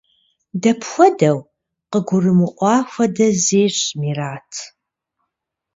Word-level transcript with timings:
–Дапхуэдэу?– 0.61 1.37
къыгурымыӀуа 1.91 2.75
хуэдэ 2.91 3.27
зещӀ 3.43 3.85
Мерэт. 3.99 4.51